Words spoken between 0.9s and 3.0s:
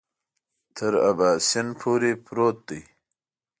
اباسین پورې پروت دی.